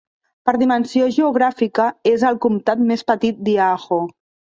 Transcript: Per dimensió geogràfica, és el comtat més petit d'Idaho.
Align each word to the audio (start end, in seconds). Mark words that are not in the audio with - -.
Per 0.49 0.53
dimensió 0.59 1.09
geogràfica, 1.17 1.85
és 2.13 2.25
el 2.31 2.39
comtat 2.45 2.81
més 2.93 3.05
petit 3.13 3.45
d'Idaho. 3.51 4.01